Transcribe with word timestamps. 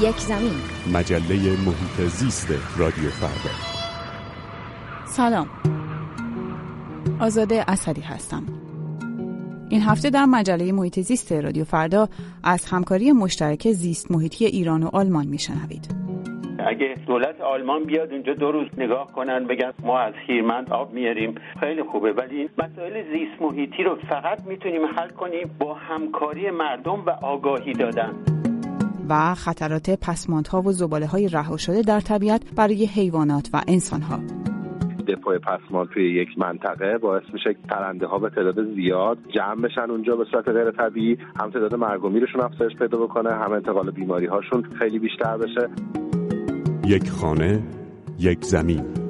یک 0.00 0.16
زمین. 0.16 0.52
مجله 0.94 1.34
محیط 1.66 2.08
زیست 2.08 2.78
رادیو 2.78 3.10
فردا. 3.10 3.54
سلام. 5.04 5.46
آزاده 7.20 7.64
اسدی 7.68 8.00
هستم. 8.00 8.42
این 9.70 9.82
هفته 9.82 10.10
در 10.10 10.24
مجله 10.24 10.72
محیط 10.72 11.00
زیست 11.00 11.32
رادیو 11.32 11.64
فردا 11.64 12.08
از 12.44 12.64
همکاری 12.64 13.12
مشترک 13.12 13.72
زیست 13.72 14.10
محیطی 14.10 14.44
ایران 14.44 14.82
و 14.82 14.88
آلمان 14.92 15.26
میشنوید. 15.26 15.94
اگه 16.58 16.94
دولت 17.06 17.40
آلمان 17.40 17.84
بیاد 17.84 18.12
اونجا 18.12 18.34
دو 18.34 18.52
روز 18.52 18.66
نگاه 18.78 19.12
کنن 19.12 19.46
بگن 19.46 19.72
ما 19.82 19.98
از 19.98 20.14
هیرمند 20.26 20.72
آب 20.72 20.92
میاریم. 20.92 21.34
خیلی 21.60 21.82
خوبه. 21.82 22.12
ولی 22.12 22.36
این 22.36 22.48
مسائل 22.58 23.02
زیست 23.02 23.42
محیطی 23.42 23.82
رو 23.82 23.98
فقط 24.08 24.46
می‌تونیم 24.46 24.82
حل 24.98 25.08
کنیم 25.08 25.56
با 25.60 25.74
همکاری 25.74 26.50
مردم 26.50 27.04
و 27.06 27.10
آگاهی 27.10 27.72
دادن. 27.72 28.35
و 29.08 29.34
خطرات 29.34 29.90
پسماندها 29.90 30.62
و 30.62 30.72
زباله 30.72 31.06
های 31.06 31.28
رها 31.28 31.56
شده 31.56 31.82
در 31.82 32.00
طبیعت 32.00 32.42
برای 32.56 32.84
حیوانات 32.84 33.50
و 33.52 33.62
انسانها. 33.68 34.20
دپوی 35.08 35.38
پسماند 35.38 35.88
توی 35.88 36.14
یک 36.14 36.28
منطقه 36.38 36.98
باعث 36.98 37.22
میشه 37.32 37.56
پرنده 37.68 38.06
ها 38.06 38.18
به 38.18 38.30
تعداد 38.30 38.74
زیاد 38.74 39.18
جمع 39.34 39.62
بشن 39.62 39.90
اونجا 39.90 40.16
به 40.16 40.24
صورت 40.30 40.48
غیر 40.48 40.70
طبیعی. 40.70 41.18
هم 41.40 41.50
تعداد 41.50 41.74
مرگ 41.74 42.04
و 42.04 42.08
میرشون 42.08 42.40
افزایش 42.40 42.72
پیدا 42.76 42.98
بکنه 42.98 43.34
هم 43.34 43.52
انتقال 43.52 43.90
بیماری 43.90 44.26
هاشون 44.26 44.62
خیلی 44.78 44.98
بیشتر 44.98 45.36
بشه. 45.36 45.68
یک 46.86 47.10
خانه 47.10 47.62
یک 48.18 48.44
زمین. 48.44 49.05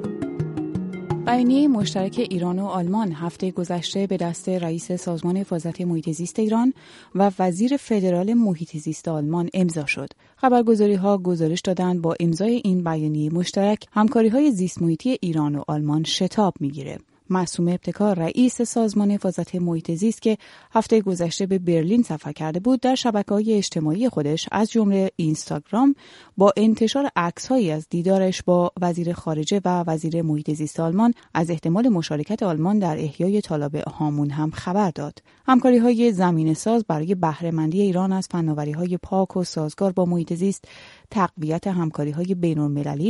بیانیه 1.27 1.67
مشترک 1.67 2.27
ایران 2.29 2.59
و 2.59 2.65
آلمان 2.65 3.11
هفته 3.11 3.51
گذشته 3.51 4.07
به 4.07 4.17
دست 4.17 4.49
رئیس 4.49 4.91
سازمان 4.91 5.37
حفاظت 5.37 5.81
محیط 5.81 6.09
زیست 6.09 6.39
ایران 6.39 6.73
و 7.15 7.31
وزیر 7.39 7.77
فدرال 7.77 8.33
محیط 8.33 8.77
زیست 8.77 9.07
آلمان 9.07 9.49
امضا 9.53 9.85
شد. 9.85 10.09
خبرگزاری 10.37 10.93
ها 10.93 11.17
گزارش 11.17 11.61
دادند 11.61 12.01
با 12.01 12.15
امضای 12.19 12.61
این 12.63 12.83
بیانیه 12.83 13.33
مشترک 13.33 13.85
همکاری 13.91 14.27
های 14.27 14.51
زیست 14.51 14.81
محیطی 14.81 15.17
ایران 15.21 15.55
و 15.55 15.63
آلمان 15.67 16.03
شتاب 16.03 16.53
می‌گیره. 16.59 16.97
معصوم 17.29 17.67
ابتکار 17.67 18.19
رئیس 18.19 18.61
سازمان 18.61 19.11
حفاظت 19.11 19.55
محیط 19.55 19.91
زیست 19.91 20.21
که 20.21 20.37
هفته 20.71 21.01
گذشته 21.01 21.45
به 21.45 21.59
برلین 21.59 22.03
سفر 22.03 22.31
کرده 22.31 22.59
بود 22.59 22.79
در 22.79 22.95
شبکه 22.95 23.33
های 23.33 23.53
اجتماعی 23.53 24.09
خودش 24.09 24.47
از 24.51 24.71
جمله 24.71 25.11
اینستاگرام 25.15 25.95
با 26.37 26.53
انتشار 26.57 27.09
عکسهایی 27.15 27.71
از 27.71 27.87
دیدارش 27.89 28.43
با 28.43 28.71
وزیر 28.81 29.13
خارجه 29.13 29.61
و 29.65 29.83
وزیر 29.87 30.21
محیط 30.21 30.51
زیست 30.51 30.79
آلمان 30.79 31.13
از 31.33 31.49
احتمال 31.49 31.89
مشارکت 31.89 32.43
آلمان 32.43 32.79
در 32.79 32.97
احیای 32.97 33.41
طالب 33.41 33.75
هامون 33.75 34.29
هم 34.29 34.51
خبر 34.51 34.91
داد. 34.91 35.21
همکاری 35.47 35.77
های 35.77 36.11
زمین 36.11 36.53
ساز 36.53 36.85
برای 36.87 37.15
بهرهمندی 37.15 37.81
ایران 37.81 38.13
از 38.13 38.27
فناوری 38.31 38.71
های 38.71 38.97
پاک 38.97 39.37
و 39.37 39.43
سازگار 39.43 39.91
با 39.91 40.05
محیط 40.05 40.33
زیست 40.33 40.65
تقویت 41.11 41.67
همکاری 41.67 42.11
های 42.11 42.35
بین 42.35 42.57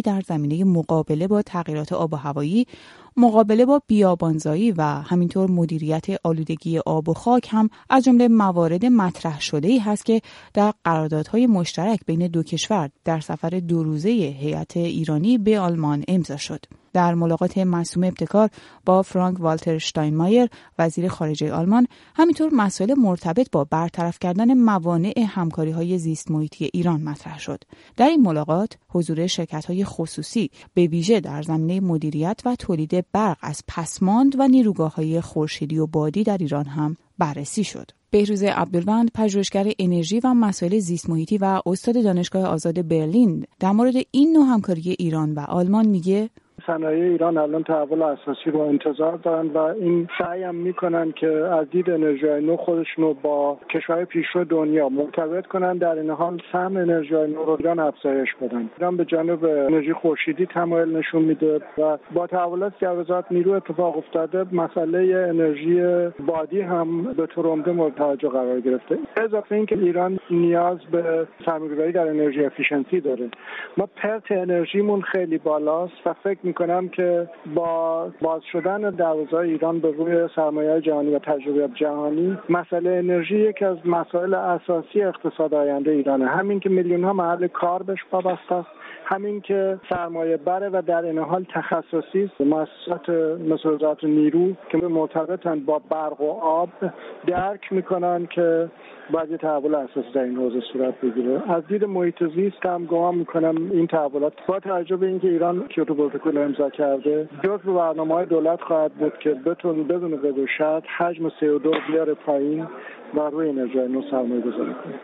در 0.02 0.22
زمینه 0.22 0.64
مقابله 0.64 1.28
با 1.28 1.42
تغییرات 1.42 1.94
آب 1.94 2.14
و 2.14 2.16
هوایی 2.16 2.68
مقابله 3.18 3.66
با 3.66 3.82
بیابانزایی 3.88 4.72
و 4.72 4.82
همینطور 4.82 5.52
مدیریت 5.52 6.06
آلودگی 6.24 6.80
آب 6.80 7.10
و 7.10 7.14
خاک 7.14 7.48
هم 7.52 7.70
از 7.90 8.04
جمله 8.04 8.28
موارد 8.28 8.86
مطرح 8.86 9.42
شده 9.42 9.68
ای 9.68 9.80
هست 9.80 10.06
که 10.06 10.22
در 10.54 10.74
قراردادهای 10.84 11.48
مشترک 11.48 12.00
بین 12.06 12.28
دو 12.28 12.44
کشور 12.44 12.90
در 13.06 13.20
سفر 13.20 13.50
دو 13.50 13.84
روزه 13.84 14.10
هیئت 14.10 14.78
ایرانی 14.78 15.38
به 15.38 15.60
آلمان 15.60 16.04
امضا 16.08 16.38
شد. 16.38 16.66
در 16.98 17.14
ملاقات 17.14 17.58
معصوم 17.58 18.04
ابتکار 18.04 18.50
با 18.86 19.02
فرانک 19.02 19.40
والتر 19.40 19.78
شتاینمایر 19.78 20.50
وزیر 20.80 21.08
خارجه 21.08 21.54
آلمان 21.54 21.88
همینطور 22.16 22.54
مسائل 22.54 22.94
مرتبط 22.94 23.52
با 23.52 23.64
برطرف 23.64 24.20
کردن 24.20 24.54
موانع 24.54 25.26
همکاری 25.28 25.72
های 25.72 25.98
زیست 25.98 26.32
محیطی 26.32 26.70
ایران 26.74 27.02
مطرح 27.02 27.40
شد. 27.40 27.64
در 27.98 28.08
این 28.08 28.22
ملاقات 28.22 28.78
حضور 28.90 29.28
شرکت 29.28 29.66
های 29.66 29.86
خصوصی 29.86 30.50
به 30.74 30.88
ویژه 30.88 31.20
در 31.20 31.42
زمینه 31.42 31.80
مدیریت 31.80 32.42
و 32.46 32.56
تولید 32.56 33.06
برق 33.12 33.38
از 33.42 33.64
پسماند 33.68 34.40
و 34.40 34.48
نیروگاه 34.48 34.96
های 34.96 35.22
خورشیدی 35.22 35.78
و 35.78 35.88
بادی 35.88 36.24
در 36.24 36.38
ایران 36.38 36.66
هم 36.66 36.98
بررسی 37.18 37.64
شد. 37.64 37.92
بهروز 38.12 38.44
عبدالوند 38.44 39.12
پژوهشگر 39.14 39.72
انرژی 39.80 40.20
و 40.20 40.34
مسائل 40.34 40.80
زیست 40.80 41.10
محیطی 41.10 41.38
و 41.38 41.62
استاد 41.66 42.04
دانشگاه 42.04 42.46
آزاد 42.46 42.88
برلین 42.88 43.46
در 43.60 43.72
مورد 43.72 43.96
این 44.12 44.34
نوع 44.34 44.46
همکاری 44.46 44.96
ایران 45.00 45.34
و 45.34 45.40
آلمان 45.40 45.88
میگه 45.88 46.30
صنایع 46.68 47.04
ایران 47.04 47.38
الان 47.38 47.64
تحول 47.64 48.02
اساسی 48.02 48.52
رو 48.52 48.60
انتظار 48.60 49.18
دارن 49.18 49.48
و 49.48 49.58
این 49.58 50.08
سعی 50.20 50.44
هم 50.44 50.56
می‌کنن 50.56 51.12
که 51.12 51.28
از 51.28 51.70
دید 51.70 51.90
انرژی 51.90 52.28
نو 52.28 52.58
خودشون 52.58 53.06
رو 53.06 53.14
با 53.14 53.58
کشور 53.70 54.06
پیشرو 54.06 54.44
دنیا 54.44 54.90
مرتبط 54.90 55.46
کنن 55.46 55.78
در 55.78 55.96
این 55.96 56.10
حال 56.10 56.42
سهم 56.52 56.78
انرژی 56.78 57.14
نو 57.14 57.44
رو 57.46 57.56
ایران 57.60 57.80
افزایش 57.80 58.36
بدن. 58.42 58.70
ایران 58.78 58.98
به 58.98 59.06
جانب 59.06 59.46
انرژی 59.46 59.94
خورشیدی 59.94 60.46
تمایل 60.46 60.98
نشون 60.98 61.22
میده 61.22 61.62
و 61.78 61.98
با 62.14 62.28
تحولات 62.28 62.78
که 62.80 62.88
وزارت 62.88 63.26
نیرو 63.32 63.52
اتفاق 63.52 63.98
افتاده 63.98 64.46
مسئله 64.52 65.26
انرژی 65.30 66.08
بادی 66.26 66.62
هم 66.62 67.04
به 67.04 67.26
طور 67.26 67.46
عمده 67.46 67.72
مورد 67.72 67.96
توجه 67.96 68.30
قرار 68.30 68.60
گرفته. 68.60 68.98
اضافه 69.18 69.56
اینکه 69.56 69.76
ایران 69.76 70.20
نیاز 70.32 70.78
به 70.92 71.28
سرمایه‌گذاری 71.46 71.92
در 71.92 72.08
انرژی 72.08 72.46
افیشنسی 72.46 73.02
داره. 73.02 73.30
ما 73.78 73.90
پرت 73.96 74.32
انرژیمون 74.32 75.02
خیلی 75.02 75.38
بالاست 75.38 75.94
و 76.06 76.14
فکر 76.24 76.40
می‌کنم 76.60 76.90
که 76.90 77.30
با 77.56 78.08
باز 78.22 78.42
شدن 78.52 78.82
دروازه 78.82 79.34
ایران 79.34 79.80
به 79.80 79.92
روی 79.92 80.30
سرمایه 80.36 80.82
جهانی 80.82 81.16
و 81.16 81.20
تجربه 81.20 81.70
جهانی 81.76 82.38
مسئله 82.50 82.90
انرژی 82.90 83.40
یکی 83.40 83.66
از 83.66 83.78
مسائل 83.86 84.34
اساسی 84.34 85.02
اقتصاد 85.02 85.54
آینده 85.54 85.92
ایرانه. 85.92 86.28
همین 86.28 86.60
که 86.60 86.70
میلیون 86.70 87.04
ها 87.04 87.14
محل 87.14 87.48
کار 87.48 87.84
بهش 87.84 88.00
وابسته 88.12 88.56
است 88.56 88.70
همین 89.06 89.42
که 89.42 89.80
سرمایه 89.90 90.38
بره 90.38 90.70
و 90.70 90.82
در 90.88 91.06
این 91.06 91.18
حال 91.18 91.46
تخصصی 91.54 92.24
است. 92.24 92.42
مؤسسات 92.42 93.10
مثل 93.40 94.08
نیرو 94.08 94.54
که 94.70 94.78
مرتبطن 94.78 95.60
با 95.60 95.82
برق 95.90 96.22
و 96.22 96.32
آب 96.42 96.70
درک 97.28 97.74
می‌کنن 97.74 98.26
که 98.26 98.70
باید 99.12 99.32
یه 99.32 99.38
تحول 99.38 99.76
اساسی 99.76 100.12
در 100.14 100.24
این 100.24 100.36
حوزه 100.36 100.60
صورت 100.74 101.02
بگیره. 101.02 101.52
از 101.52 101.68
دید 101.68 101.86
محیط 101.86 102.24
زیست 102.36 102.66
هم 102.66 102.86
گمان 102.86 103.16
می‌کنم 103.16 103.56
این 103.72 103.88
تحولات 103.88 104.34
با 104.48 104.60
توجه 104.60 104.96
به 104.96 105.08
اینکه 105.08 105.28
ایران 105.28 105.68
کیوتو 105.68 105.94
پروتکل 105.94 106.38
امضا 106.48 106.70
کرده. 106.70 107.30
جزو 107.44 107.74
برنامه 107.74 108.14
های 108.14 108.26
دولت 108.26 108.62
خواهد 108.62 108.94
بود 108.94 109.14
که 109.24 109.30
بتون 109.30 109.88
بدون 109.88 110.22
قید 110.22 110.46
شرط 110.58 110.84
حجم 110.98 111.30
CO2 111.30 111.92
بیاره 111.92 112.14
پایین 112.14 112.68
و 113.16 113.20
روی 113.20 113.50
انرژی 113.50 113.78
نو 113.78 114.02
سرمایه 114.12 114.42
گذاری 114.42 114.74
کنه. 114.84 115.00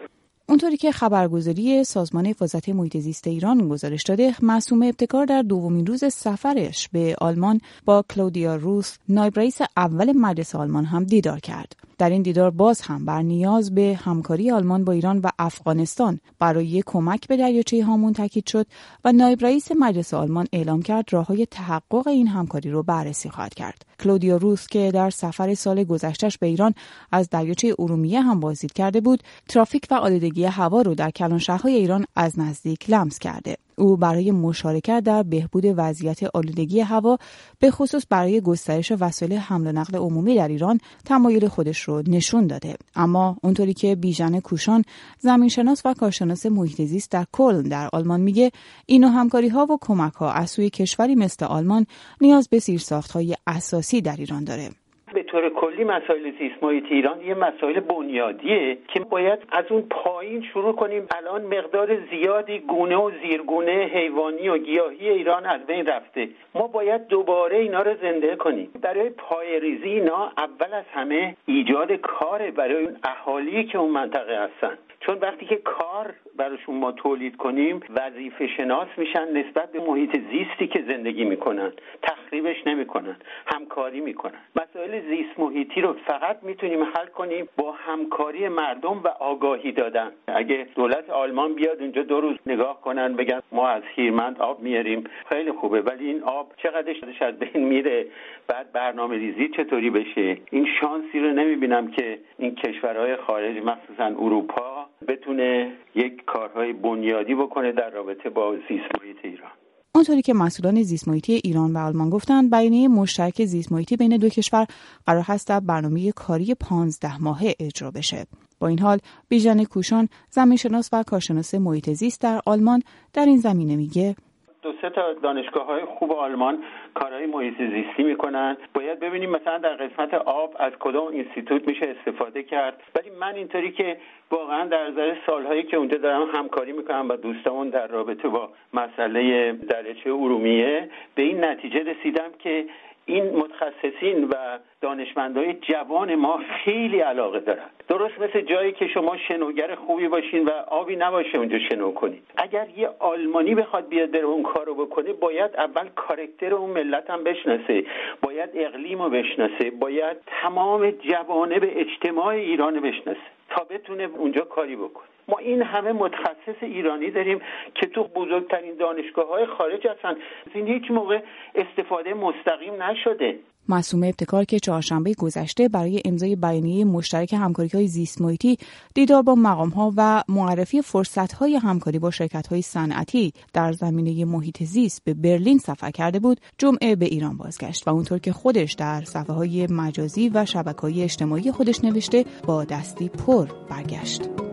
اونطوری 0.50 0.78
که 0.78 0.92
خبرگزاری 0.92 1.84
سازمان 1.84 2.26
حفاظت 2.26 2.70
محیط 2.70 2.98
زیست 2.98 3.28
ایران 3.28 3.68
گزارش 3.68 4.04
داده 4.04 4.32
معصوم 4.42 4.84
ابتکار 4.84 5.26
در 5.26 5.42
دومین 5.42 5.86
روز 5.86 6.04
سفرش 6.14 6.90
به 6.94 7.16
آلمان 7.22 7.60
با 7.86 8.04
کلودیا 8.16 8.56
روس 8.56 8.98
نایب 9.10 9.40
رئیس 9.40 9.62
اول 9.78 10.12
مجلس 10.18 10.56
آلمان 10.56 10.86
هم 10.86 11.04
دیدار 11.04 11.40
کرد. 11.40 11.76
در 11.98 12.10
این 12.10 12.22
دیدار 12.22 12.52
باز 12.52 12.82
هم 12.82 13.06
بر 13.06 13.22
نیاز 13.22 13.76
به 13.76 14.00
همکاری 14.04 14.52
آلمان 14.52 14.84
با 14.84 14.94
ایران 14.94 15.20
و 15.20 15.30
افغانستان 15.40 16.20
برای 16.40 16.84
کمک 16.86 17.28
به 17.28 17.38
دریاچه 17.38 17.86
هامون 17.86 18.14
تاکید 18.14 18.48
شد 18.48 18.68
و 19.06 19.12
نایب 19.12 19.46
رئیس 19.46 19.72
مجلس 19.80 20.14
آلمان 20.14 20.48
اعلام 20.54 20.82
کرد 20.82 21.06
راههای 21.12 21.46
تحقق 21.46 22.08
این 22.08 22.28
همکاری 22.28 22.72
رو 22.72 22.84
بررسی 22.84 23.30
خواهد 23.30 23.54
کرد. 23.54 23.86
کلودیا 24.00 24.38
روس 24.38 24.68
که 24.68 24.92
در 24.94 25.10
سفر 25.10 25.54
سال 25.54 25.84
گذشتهش 25.84 26.38
به 26.38 26.48
ایران 26.48 26.74
از 27.12 27.30
دریاچه 27.30 27.76
ارومیه 27.80 28.22
هم 28.22 28.40
بازدید 28.40 28.74
کرده 28.74 29.02
بود 29.02 29.24
ترافیک 29.50 29.88
و 29.92 29.94
آلودگی 29.94 30.46
هوا 30.46 30.82
رو 30.82 30.96
در 30.96 31.12
کلانشهرهای 31.12 31.76
ایران 31.76 32.06
از 32.16 32.40
نزدیک 32.40 32.90
لمس 32.90 33.20
کرده. 33.20 33.58
او 33.78 33.98
برای 33.98 34.32
مشارکت 34.32 35.04
در 35.04 35.24
بهبود 35.24 35.64
وضعیت 35.66 36.24
آلودگی 36.24 36.80
هوا 36.80 37.18
به 37.60 37.72
خصوص 37.72 38.04
برای 38.10 38.42
گسترش 38.42 38.92
وسایل 39.00 39.34
حمل 39.34 39.68
و 39.68 39.72
نقل 39.72 39.98
عمومی 39.98 40.36
در 40.36 40.48
ایران 40.48 40.80
تمایل 41.06 41.48
خودش 41.48 41.82
رو 41.82 42.04
نشون 42.08 42.48
داده. 42.48 42.76
اما 42.96 43.38
اونطوری 43.44 43.74
که 43.74 43.96
بیژن 43.96 44.40
کوشان 44.40 44.84
زمینشناس 45.20 45.82
و 45.86 45.94
کارشناس 45.94 46.46
محیط 46.46 46.82
زیست 46.82 47.12
در 47.12 47.26
کلن 47.32 47.62
در 47.62 47.90
آلمان 47.94 48.22
میگه 48.22 48.52
اینو 48.86 49.08
همکاری 49.08 49.48
ها 49.48 49.66
و 49.66 49.78
کمک 49.82 50.14
ها 50.14 50.32
از 50.32 50.50
سوی 50.50 50.70
کشوری 50.70 51.16
مثل 51.16 51.46
آلمان 51.46 51.86
نیاز 52.22 52.48
به 52.50 52.60
ساخت 52.60 53.12
های 53.12 53.36
اساسی 53.48 54.02
در 54.02 54.16
ایران 54.16 54.44
داره. 54.44 54.83
طور 55.20 55.50
کلی 55.50 55.84
مسائل 55.84 56.32
زیست 56.40 56.64
محیط 56.64 56.86
ایران 56.90 57.22
یه 57.22 57.34
مسائل 57.34 57.80
بنیادیه 57.80 58.78
که 58.88 59.00
باید 59.00 59.40
از 59.52 59.66
اون 59.70 59.82
پایین 59.82 60.44
شروع 60.44 60.76
کنیم. 60.76 61.08
الان 61.18 61.46
مقدار 61.46 61.98
زیادی 62.12 62.60
گونه 62.60 62.96
و 62.96 63.12
زیرگونه 63.22 63.72
حیوانی 63.72 64.50
و 64.50 64.58
گیاهی 64.58 65.10
ایران 65.10 65.46
از 65.46 65.66
بین 65.66 65.86
رفته. 65.86 66.30
ما 66.56 66.68
باید 66.68 67.08
دوباره 67.08 67.58
اینا 67.58 67.82
رو 67.82 67.96
زنده 68.02 68.36
کنیم. 68.36 68.72
برای 68.82 69.10
پایریزی 69.10 69.90
اینا 69.90 70.32
اول 70.38 70.74
از 70.74 70.86
همه 70.94 71.36
ایجاد 71.46 71.92
کار 71.92 72.52
برای 72.52 72.84
اون 72.84 72.98
اهالی 73.04 73.64
که 73.64 73.78
اون 73.78 73.92
منطقه 73.92 74.38
هستن. 74.38 74.78
چون 75.00 75.18
وقتی 75.22 75.46
که 75.46 75.56
کار 75.56 76.14
براشون 76.44 76.76
ما 76.76 76.92
تولید 76.92 77.36
کنیم 77.36 77.80
وظیفه 77.96 78.48
شناس 78.48 78.88
میشن 78.98 79.38
نسبت 79.38 79.72
به 79.72 79.80
محیط 79.80 80.18
زیستی 80.32 80.68
که 80.68 80.84
زندگی 80.88 81.26
می‌کنن. 81.26 81.72
تخریبش 82.02 82.68
نمی‌کنن 82.68 83.16
همکاری 83.46 84.02
می‌کنن. 84.02 84.40
مسائل 84.56 85.02
زیست 85.02 85.40
محیطی 85.40 85.82
رو 85.82 85.94
فقط 85.94 86.38
می‌تونیم 86.42 86.84
حل 86.84 87.06
کنیم 87.06 87.48
با 87.58 87.72
همکاری 87.72 88.48
مردم 88.48 89.02
و 89.04 89.08
آگاهی 89.08 89.72
دادن. 89.72 90.12
اگه 90.28 90.68
دولت 90.76 91.10
آلمان 91.10 91.54
بیاد 91.54 91.82
اونجا 91.82 92.04
دو 92.04 92.22
روز 92.22 92.38
نگاه 92.46 92.82
کنن 92.82 93.16
بگن 93.16 93.40
ما 93.52 93.68
از 93.68 93.84
هیرمند 93.96 94.40
آب 94.40 94.60
میاریم. 94.60 95.04
خیلی 95.30 95.52
خوبه. 95.52 95.82
ولی 95.82 96.08
این 96.08 96.24
آب 96.24 96.52
چقدرش 96.58 97.22
از 97.22 97.40
بین 97.40 97.64
میره؟ 97.64 98.06
بعد 98.48 98.72
برنامه 98.72 99.18
ریزی 99.18 99.50
چطوری 99.50 99.90
بشه؟ 99.90 100.38
این 100.52 100.68
شانسی 100.82 101.20
رو 101.20 101.32
نمی‌بینم 101.32 101.92
که 101.92 102.20
این 102.38 102.56
کشورهای 102.56 103.16
خارج 103.16 103.58
مخصوصا 103.58 104.06
اروپا 104.06 104.73
بتونه 105.08 105.72
یک 105.96 106.26
کارهای 106.26 106.74
بنیادی 106.74 107.36
بکنه 107.36 107.72
در 107.72 107.90
رابطه 107.90 108.30
با 108.30 108.56
زیست 108.56 109.02
محیط 109.02 109.18
ایران. 109.24 109.52
آنطوری 109.96 110.22
که 110.22 110.34
مسئولان 110.34 110.84
زیست 110.84 111.08
محیطی 111.08 111.42
ایران 111.44 111.74
و 111.74 111.78
آلمان 111.78 112.10
گفتند 112.10 112.50
بیانیه 112.50 112.88
مشترک 112.88 113.46
زیست 113.46 113.72
محیطی 113.72 113.98
بین 113.98 114.18
دو 114.18 114.30
کشور 114.30 114.66
قرار 115.06 115.24
هست 115.28 115.48
در 115.48 115.60
برنامه 115.60 116.12
کاری 116.12 116.56
15 116.56 117.24
ماهه 117.24 117.54
اجرا 117.60 117.92
بشه. 117.92 118.26
با 118.60 118.68
این 118.68 118.80
حال 118.80 119.00
بیژن 119.30 119.64
کوشان 119.64 120.10
زمینشناس 120.30 120.90
و 120.94 121.04
کارشناس 121.04 121.56
محیط 121.56 121.90
زیست 121.90 122.22
در 122.22 122.42
آلمان 122.46 122.82
در 123.14 123.26
این 123.26 123.38
زمینه 123.38 123.76
میگه 123.76 124.16
دو 124.64 124.74
سه 124.82 124.90
تا 124.90 125.14
دانشگاه 125.14 125.66
های 125.66 125.86
خوب 125.86 126.12
آلمان 126.12 126.64
کارهای 126.94 127.26
محیط 127.26 127.58
زیستی 127.58 128.04
می‌کنن. 128.04 128.58
باید 128.74 129.00
ببینیم 129.00 129.30
مثلا 129.30 129.58
در 129.58 129.74
قسمت 129.74 130.14
آب 130.14 130.56
از 130.60 130.74
کدام 130.80 131.08
اینستیتوت 131.08 131.68
میشه 131.68 131.96
استفاده 131.98 132.44
کرد. 132.44 132.84
ولی 132.96 133.10
من 133.20 133.36
اینطوری 133.36 133.72
که 133.72 133.98
واقعا 134.32 134.66
در 134.66 134.88
نظر 134.88 135.16
سالهایی 135.26 135.64
که 135.64 135.78
اونجا 135.78 135.98
دارم 135.98 136.28
همکاری 136.34 136.72
می‌کنم 136.72 137.08
با 137.08 137.16
دوستمون 137.16 137.70
در 137.70 137.88
رابطه 137.88 138.28
با 138.28 138.50
مسئله 138.74 139.52
درجه 139.52 140.12
ارومیه 140.12 140.90
به 141.16 141.24
این 141.24 141.44
نتیجه 141.44 141.84
رسیدم 141.84 142.30
که 142.40 142.66
این 143.06 143.36
متخصصین 143.36 144.24
و 144.24 144.58
دانشمندای 144.82 145.54
جوان 145.54 146.16
ما 146.16 146.40
خیلی 146.64 147.00
علاقه 147.00 147.40
دارن. 147.40 147.70
درست 147.88 148.20
مثل 148.20 148.42
جایی 148.42 148.72
که 148.72 148.88
شما 148.88 149.18
شنوگر 149.18 149.76
خوبی 149.76 150.08
باشین 150.08 150.46
و 150.46 150.52
آبی 150.68 150.96
نباشه 150.96 151.38
اونجا 151.38 151.60
شنو 151.60 151.92
کنید. 151.92 152.24
اگر 152.38 152.68
یه 152.78 152.90
آلمانی 153.00 153.56
بخواد 153.56 153.88
بیاد 153.88 154.12
بره 154.12 154.24
اون 154.24 154.44
کارو 154.44 154.76
بکنه 154.76 155.14
باید 155.14 155.56
اول 155.56 155.90
کارکتر 155.96 156.54
اون 156.54 156.70
ملت 156.70 157.10
هم 157.10 157.24
بشناسه 157.24 157.86
باید 158.22 158.50
اقلیم 158.54 159.02
رو 159.02 159.10
بشناسه 159.10 159.72
باید 159.80 160.18
تمام 160.42 160.92
جوانب 160.92 161.64
اجتماع 161.76 162.28
ایران 162.28 162.80
بشناسه 162.80 163.20
تا 163.50 163.64
بتونه 163.64 164.04
اونجا 164.04 164.42
کاری 164.42 164.76
بکنه. 164.76 165.13
ما 165.28 165.38
این 165.38 165.62
همه 165.62 165.92
متخصص 165.92 166.58
ایرانی 166.62 167.12
داریم 167.12 167.40
که 167.76 167.88
تو 167.88 168.04
بزرگترین 168.04 168.76
دانشگاه 168.76 169.28
های 169.28 169.46
خارج 169.46 169.88
هستن. 169.88 170.16
این 170.54 170.68
هیچ 170.68 170.92
موقع 170.92 171.20
استفاده 171.56 172.14
مستقیم 172.14 172.84
نشده. 172.84 173.40
معصوم 173.70 174.04
ابتکار 174.04 174.44
که 174.44 174.60
چهارشنبه 174.60 175.14
گذشته 175.18 175.68
برای 175.68 176.02
امضای 176.06 176.36
بیانیه 176.36 176.86
مشترک 176.86 177.34
همکاری 177.34 177.70
های 177.74 177.88
زیست 177.88 178.22
محیطی 178.22 178.58
دیدار 178.96 179.22
با 179.22 179.36
مقام 179.36 179.70
ها 179.70 179.94
و 179.98 180.24
معرفی 180.30 180.82
فرصت 180.82 181.34
های 181.34 181.56
همکاری 181.56 182.00
با 182.00 182.12
شرکت 182.12 182.48
های 182.48 182.62
صنعتی 182.62 183.34
در 183.54 183.72
زمینه 183.72 184.26
محیط 184.26 184.64
زیست 184.64 185.02
به 185.06 185.14
برلین 185.14 185.58
سفر 185.58 185.92
کرده 185.92 186.20
بود 186.20 186.40
جمعه 186.58 186.96
به 186.96 187.06
ایران 187.06 187.38
بازگشت 187.38 187.88
و 187.88 187.92
اونطور 187.92 188.20
که 188.20 188.32
خودش 188.32 188.74
در 188.74 189.02
صفحه 189.02 189.36
های 189.36 189.68
مجازی 189.72 190.32
و 190.34 190.46
شبکه 190.46 190.82
های 190.82 191.04
اجتماعی 191.04 191.52
خودش 191.52 191.84
نوشته 191.84 192.26
با 192.48 192.64
دستی 192.64 193.10
پر 193.10 193.48
برگشت. 193.70 194.53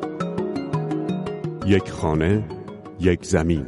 یک 1.66 1.90
خانه 1.90 2.44
یک 3.00 3.24
زمین. 3.24 3.66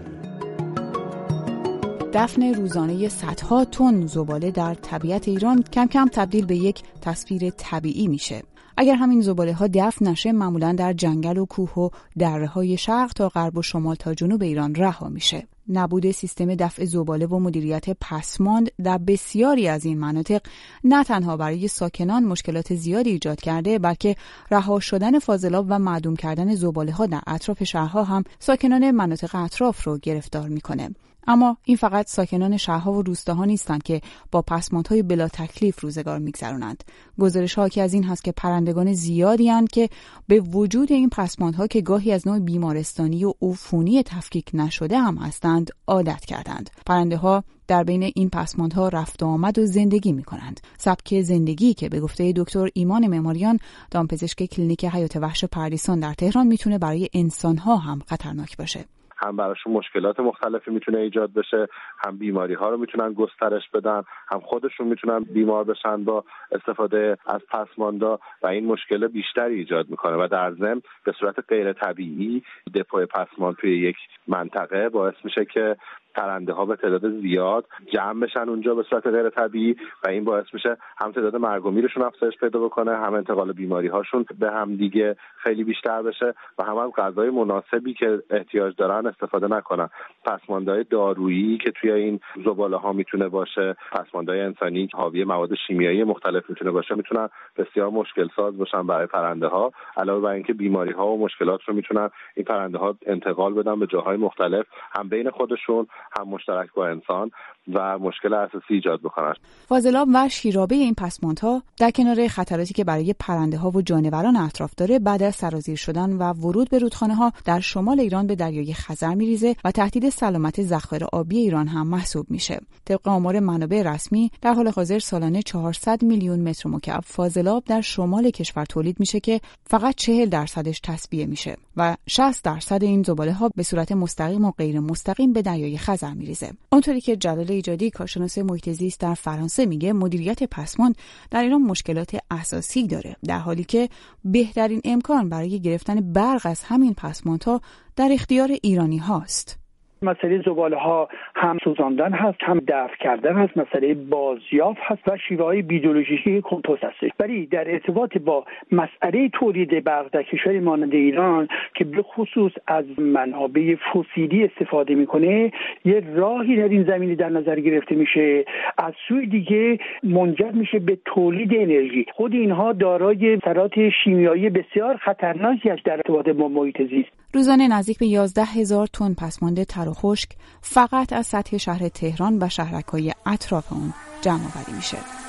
دفن 2.13 2.55
روزانه 2.55 3.09
صدها 3.09 3.65
تن 3.65 4.07
زباله 4.07 4.51
در 4.51 4.75
طبیعت 4.75 5.29
ایران 5.29 5.63
کم 5.63 5.87
کم 5.87 6.09
تبدیل 6.13 6.47
به 6.47 6.57
یک 6.57 6.83
تصویر 7.01 7.51
طبیعی 7.51 8.09
میشه. 8.09 8.43
اگر 8.77 8.95
همین 8.95 9.21
زباله 9.21 9.53
ها 9.53 9.67
دفن 9.67 10.09
نشه 10.09 10.33
معمولا 10.33 10.73
در 10.73 10.93
جنگل 10.93 11.39
و 11.39 11.47
کوه 11.47 11.75
و 11.79 11.89
دره 12.19 12.47
های 12.47 12.77
شرق 12.77 13.13
تا 13.13 13.29
غرب 13.29 13.57
و 13.57 13.63
شمال 13.63 13.95
تا 13.95 14.15
جنوب 14.15 14.43
ایران 14.43 14.75
رها 14.75 15.09
میشه. 15.09 15.47
نبود 15.69 16.11
سیستم 16.11 16.55
دفع 16.55 16.85
زباله 16.85 17.27
و 17.27 17.39
مدیریت 17.39 17.91
پسماند 18.01 18.71
در 18.85 18.99
بسیاری 18.99 19.69
از 19.69 19.85
این 19.85 19.99
مناطق 19.99 20.41
نه 20.85 21.05
تنها 21.05 21.37
برای 21.37 21.69
ساکنان 21.69 22.25
مشکلات 22.25 22.75
زیادی 22.75 23.11
ایجاد 23.11 23.41
کرده 23.41 23.79
بلکه 23.79 24.17
رها 24.51 24.81
شدن 24.81 25.19
فاضلاب 25.19 25.67
و 25.69 25.79
معدوم 25.79 26.17
کردن 26.17 26.55
زباله 26.55 26.93
ها 26.93 27.07
در 27.07 27.21
اطراف 27.27 27.65
شهرها 27.65 28.05
هم 28.05 28.25
ساکنان 28.39 28.91
مناطق 28.91 29.35
اطراف 29.35 29.85
رو 29.85 29.99
گرفتار 29.99 30.49
می‌کنه. 30.49 30.91
اما 31.27 31.57
این 31.65 31.77
فقط 31.77 32.09
ساکنان 32.09 32.57
شهرها 32.57 32.93
و 32.93 33.03
روستاها 33.03 33.45
نیستند 33.45 33.83
که 33.83 34.01
با 34.31 34.43
پسماندهای 34.43 35.03
بلا 35.03 35.29
تکلیف 35.29 35.81
روزگار 35.81 36.19
میگذرانند 36.19 36.85
گزارش 37.21 37.55
ها 37.55 37.69
که 37.69 37.83
از 37.83 37.95
این 37.95 38.05
هست 38.05 38.25
که 38.25 38.33
پرندگان 38.33 38.93
زیادی 38.93 39.49
هند 39.49 39.71
که 39.71 39.89
به 40.29 40.41
وجود 40.41 40.93
این 40.93 41.09
پسماندها 41.09 41.67
که 41.67 41.81
گاهی 41.81 42.13
از 42.13 42.29
نوع 42.29 42.39
بیمارستانی 42.39 43.25
و 43.25 43.33
عفونی 43.43 44.03
تفکیک 44.03 44.51
نشده 44.55 44.99
هم 44.99 45.17
هستند 45.17 45.71
عادت 45.87 46.25
کردند 46.25 46.71
پرنده 46.87 47.17
ها 47.17 47.45
در 47.67 47.85
بین 47.85 48.03
این 48.15 48.31
پسماندها 48.31 48.89
رفت 48.89 49.23
و 49.23 49.27
آمد 49.27 49.59
و 49.59 49.67
زندگی 49.67 50.13
می 50.13 50.23
کنند. 50.23 50.61
سبک 50.79 51.23
زندگی 51.23 51.75
که 51.75 51.89
به 51.89 52.01
گفته 52.01 52.33
دکتر 52.37 52.69
ایمان 52.75 53.07
معماریان 53.07 53.59
دامپزشک 53.91 54.45
کلینیک 54.45 54.85
حیات 54.85 55.17
وحش 55.17 55.45
پردیسان 55.45 56.01
در 56.01 56.15
تهران 56.15 56.47
می‌تونه 56.47 56.79
برای 56.79 57.09
انسانها 57.13 57.77
هم 57.77 58.03
خطرناک 58.07 58.57
باشه. 58.57 58.85
هم 59.23 59.37
براشون 59.37 59.73
مشکلات 59.73 60.21
مختلفی 60.21 60.71
می‌تونه 60.71 60.99
ایجاد 60.99 61.33
بشه 61.33 61.69
هم 62.07 62.19
بیماری 62.19 62.55
ها 62.55 62.71
رو 62.71 62.77
می‌تونن 62.77 63.13
گسترش 63.13 63.69
بدن 63.69 64.03
هم 64.29 64.41
خودشون 64.41 64.87
می‌تونن 64.87 65.21
بیمار 65.21 65.65
بشن 65.65 66.05
با 66.05 66.25
استفاده 66.53 67.19
از 67.27 67.41
پسماندا 67.51 68.19
و 68.43 68.47
این 68.47 68.67
مشکل 68.67 69.07
بیشتری 69.07 69.55
ایجاد 69.55 69.91
می‌کنه 69.91 70.25
و 70.25 70.29
در 70.29 70.53
ضمن 70.53 70.83
به 71.05 71.13
صورت 71.21 71.35
غیر 71.49 71.73
طبیعی 71.73 72.43
دپوی 72.75 73.07
پسمان 73.07 73.55
توی 73.55 73.79
یک 73.79 73.97
منطقه 74.29 74.89
باعث 74.89 75.15
میشه 75.25 75.45
که 75.45 75.77
پرنده 76.15 76.53
ها 76.53 76.65
به 76.65 76.77
تعداد 76.77 77.21
زیاد 77.21 77.65
جمع 77.93 78.21
بشن 78.21 78.49
اونجا 78.49 78.75
به 78.75 78.83
صورت 78.83 79.07
غیر 79.07 79.31
طبیعی 79.31 79.77
و 80.05 80.09
این 80.09 80.25
باعث 80.25 80.47
میشه 80.53 80.77
هم 80.99 81.13
تعداد 81.13 81.37
مرگ 81.37 81.67
و 81.67 81.71
میرشون 81.71 82.03
افزایش 82.03 82.37
پیدا 82.37 82.61
بکنه 82.61 82.97
هم 82.97 83.15
انتقال 83.15 83.53
بیماری 83.53 83.89
هاشون 83.89 84.25
به 84.39 84.51
هم 84.51 84.77
دیگه 84.77 85.17
خیلی 85.37 85.65
بیشتر 85.65 86.03
بشه 86.03 86.35
و 86.59 86.65
هم 86.65 86.77
هم 86.77 86.91
غذای 86.91 87.31
مناسبی 87.31 87.95
که 87.95 88.23
احتیاج 88.31 88.77
دارن 88.77 89.07
استفاده 89.07 89.47
نکنن. 89.47 89.89
پسماندهای 90.25 90.85
دارویی 90.85 91.59
که 91.59 91.71
توی 91.71 91.93
این 91.93 92.21
زباله 92.45 92.77
ها 92.77 92.93
می‌تونه 92.93 93.29
باشه 93.29 93.77
پسماندهای 93.93 94.41
انسانی 94.41 94.89
حاوی 94.95 95.25
مواد 95.25 95.55
شیمیایی 95.67 96.05
مختلف 96.05 96.51
می‌تونه 96.51 96.71
باشه 96.71 96.95
می‌تونن 96.95 97.29
بسیار 97.57 97.91
مشکل 97.91 98.29
ساز 98.37 98.59
باشن 98.59 98.87
برای 98.87 99.07
پرنده 99.07 99.47
ها 99.47 99.73
علاوه 99.97 100.23
بر 100.23 100.31
اینکه 100.31 100.53
بیماری 100.53 100.93
ها 100.93 101.07
و 101.07 101.25
مشکلات 101.25 101.61
رو 101.67 101.75
می‌تونن 101.75 102.11
این 102.37 102.45
پرنده 102.45 102.79
ها 102.79 102.95
انتقال 103.07 103.55
بدن 103.55 103.79
به 103.79 103.87
جاهای 103.87 104.17
مختلف 104.17 104.67
هم 104.99 105.09
بین 105.09 105.31
خودشون 105.31 105.87
هم 106.19 106.29
مشترک 106.29 106.73
با 106.73 106.89
انسان 106.89 107.31
و 107.75 107.99
مشکل 107.99 108.35
اساسی 108.35 108.75
ایجاد 108.75 109.01
بکنند. 109.01 109.37
فاضلاب 109.67 110.09
و 110.15 110.29
شیرابه 110.29 110.75
این 110.75 110.95
پسماندها 110.95 111.63
در 111.79 111.91
کنار 111.91 112.29
خطراتی 112.29 112.75
که 112.75 112.85
برای 112.85 113.15
پرنده 113.19 113.59
ها 113.59 113.71
و 113.71 113.83
جانوران 113.83 114.37
اطراف 114.37 114.75
داره 114.75 114.99
بعد 114.99 115.23
از 115.23 115.35
سرازیر 115.35 115.77
شدن 115.77 116.13
و 116.13 116.33
ورود 116.33 116.71
به 116.71 116.79
رودخانه 116.79 117.15
ها 117.15 117.33
در 117.45 117.61
شمال 117.61 118.01
ایران 118.01 118.27
به 118.27 118.35
دریای 118.35 118.75
خزر 118.75 119.15
میریزه 119.15 119.57
و 119.65 119.71
تهدید 119.71 120.09
سلامت 120.09 120.63
ذخایر 120.63 121.05
آبی 121.13 121.39
ایران 121.39 121.69
هم 121.69 121.87
محسوب 121.87 122.27
میشه. 122.31 122.61
طبق 122.85 123.09
آمار 123.09 123.41
منابع 123.41 123.83
رسمی 123.83 124.31
در 124.41 124.53
حال 124.53 124.69
حاضر 124.69 124.99
سالانه 124.99 125.43
400 125.43 126.03
میلیون 126.03 126.41
متر 126.41 126.69
مکعب 126.69 127.03
فاضلاب 127.05 127.65
در 127.65 127.81
شمال 127.81 128.31
کشور 128.31 128.65
تولید 128.65 129.01
میشه 129.01 129.21
که 129.21 129.41
فقط 129.65 129.95
40 129.95 130.29
درصدش 130.29 130.81
تصفیه 130.81 131.27
میشه 131.27 131.57
و 131.77 131.97
60 132.07 132.45
درصد 132.45 132.83
این 132.83 133.03
زباله 133.03 133.33
ها 133.33 133.51
به 133.57 133.63
صورت 133.63 133.93
مستقیم 133.93 134.45
و 134.45 134.51
غیر 134.51 134.81
مستقیم 134.81 135.33
به 135.33 135.43
دریای 135.43 135.79
خزر 135.79 136.13
میریزه. 136.13 136.51
اونطوری 136.73 137.01
که 137.01 137.17
جلال 137.17 137.52
ایجادی 137.53 137.91
کارشناس 137.91 138.39
محیط 138.39 138.69
زیست 138.69 139.01
در 139.01 139.15
فرانسه 139.15 139.67
میگه 139.67 139.93
مدیریت 139.93 140.43
پسماند 140.43 140.97
در 141.31 141.43
ایران 141.43 141.63
مشکلات 141.63 142.17
اساسی 142.31 142.87
داره 142.87 143.17
در 143.25 143.39
حالی 143.39 143.65
که 143.65 143.89
بهترین 144.25 144.81
امکان 144.85 145.29
برای 145.29 145.61
گرفتن 145.61 146.13
برق 146.13 146.41
از 146.45 146.63
همین 146.63 146.95
پسماندها 146.95 147.61
در 147.97 148.09
اختیار 148.13 148.51
ایرانی 148.63 148.99
هاست. 148.99 149.62
مسئله 150.03 150.43
زباله 150.43 150.77
ها 150.77 151.09
هم 151.35 151.59
سوزاندن 151.65 152.13
هست 152.13 152.39
هم 152.41 152.59
دفع 152.69 152.97
کردن 152.97 153.35
هست 153.37 153.57
مسئله 153.57 153.95
بازیافت 153.95 154.81
هست 154.83 155.09
و 155.09 155.17
شیوه 155.17 155.45
های 155.45 155.63
بیولوژیکی 155.63 156.41
کمپوست 156.41 156.85
هست 156.85 157.21
ولی 157.21 157.47
در 157.47 157.71
ارتباط 157.71 158.19
با 158.19 158.45
مسئله 158.73 159.29
تولید 159.29 159.85
برق 159.85 160.11
در 160.13 160.23
کشور 160.23 160.61
مانند 160.61 160.95
ایران 160.95 161.49
که 161.75 161.85
به 161.85 162.03
خصوص 162.03 162.53
از 162.67 162.85
منابع 162.99 163.75
فسیلی 163.75 164.45
استفاده 164.45 164.95
می‌کنه 164.95 165.53
یه 165.85 166.03
راهی 166.15 166.57
در 166.57 166.69
این 166.69 166.85
زمینه 166.85 167.15
در 167.15 167.29
نظر 167.29 167.61
گرفته 167.61 167.95
میشه. 167.95 168.45
از 168.79 168.93
سوی 169.09 169.27
دیگه 169.27 169.79
منجر 170.03 170.51
میشه 170.51 170.79
به 170.79 170.99
تولید 171.05 171.55
انرژی. 171.55 172.07
خود 172.15 172.33
اینها 172.35 172.73
دارای 172.73 173.35
اثرات 173.35 173.89
شیمیایی 173.89 174.51
بسیار 174.51 174.97
خطرناکی 174.97 175.71
است 175.71 175.85
در 175.85 175.93
ارتباط 175.93 176.29
با 176.29 176.49
محیط 176.49 176.83
زیست. 176.83 177.22
روزانه 177.35 177.69
نزدیک 177.69 177.99
به 177.99 178.07
11 178.07 178.45
هزار 178.45 178.87
تن 178.87 179.15
پسمانده 179.15 179.65
تر 179.65 179.89
و 179.89 179.95
خشک 179.95 180.31
فقط 180.63 181.13
از 181.13 181.27
سطح 181.27 181.57
شهر 181.57 181.89
تهران 181.89 182.43
و 182.43 182.49
شهرکهای 182.49 183.15
اطراف 183.27 183.73
اون 183.73 183.95
جمع 184.23 184.41
آوری 184.45 184.73
میشه. 184.73 185.22